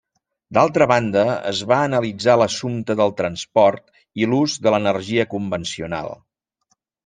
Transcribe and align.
D'altra 0.57 0.85
banda, 0.91 1.25
es 1.49 1.61
va 1.71 1.77
analitzar 1.89 2.39
l'assumpte 2.43 2.97
del 3.03 3.13
transport 3.21 3.95
i 4.23 4.31
l'ús 4.33 4.59
de 4.67 4.77
l'energia 4.77 5.31
convencional. 5.39 6.15